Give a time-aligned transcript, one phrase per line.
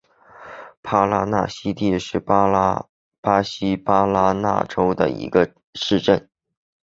[0.81, 2.83] 帕拉纳西蒂是巴
[3.43, 6.27] 西巴拉那州的一个市镇。